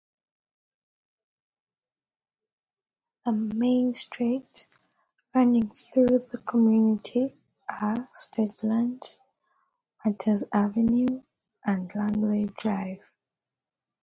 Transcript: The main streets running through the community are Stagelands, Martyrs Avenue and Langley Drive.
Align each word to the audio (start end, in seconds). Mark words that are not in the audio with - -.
The 3.23 3.33
main 3.33 3.93
streets 3.93 4.67
running 5.35 5.69
through 5.69 6.07
the 6.31 6.41
community 6.43 7.35
are 7.69 8.09
Stagelands, 8.15 9.19
Martyrs 10.03 10.43
Avenue 10.51 11.21
and 11.63 11.93
Langley 11.93 12.47
Drive. 12.57 13.13